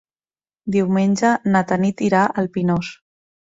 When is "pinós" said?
2.59-2.95